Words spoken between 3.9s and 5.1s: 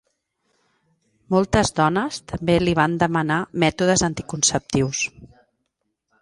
anticonceptius.